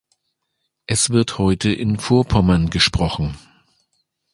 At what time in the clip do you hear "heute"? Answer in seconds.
1.37-1.71